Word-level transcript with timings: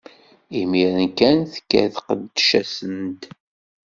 Imiren 0.59 1.07
kan, 1.17 1.37
tekker 1.53 1.87
teqdec-asen-d. 1.95 3.21